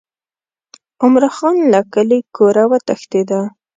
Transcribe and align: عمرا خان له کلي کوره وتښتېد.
عمرا 1.03 1.29
خان 1.37 1.55
له 1.73 1.79
کلي 1.93 2.19
کوره 2.35 2.63
وتښتېد. 2.71 3.31